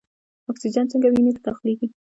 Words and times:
اکسیجن 0.49 0.85
څنګه 0.91 1.07
وینې 1.09 1.31
ته 1.35 1.41
داخلیږي؟ 1.47 1.87